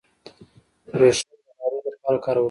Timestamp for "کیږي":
2.35-2.39